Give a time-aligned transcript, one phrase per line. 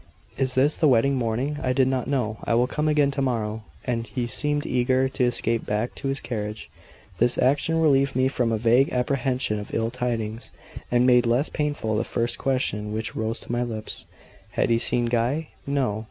[0.35, 1.59] "Is this the wedding morning?
[1.61, 5.25] I did not know I will come again to morrow;" and he seemed eager to
[5.25, 6.71] escape back to his carriage.
[7.19, 10.53] This action relieved me from a vague apprehension of ill tidings,
[10.91, 14.07] and made less painful the first question which rose to my lips,
[14.53, 15.99] "Had he seen Guy?" "No."